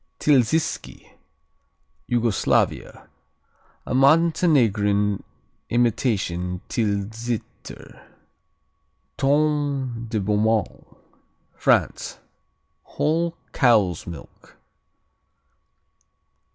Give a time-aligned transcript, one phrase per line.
[0.17, 1.11] Tilziski
[2.07, 3.07] Yugoslavia
[3.85, 5.23] A Montenegrin
[5.69, 8.01] imitation Tilsiter.
[9.15, 10.87] Tome de Beaumont
[11.55, 12.17] France
[12.81, 14.57] Whole cow's milk.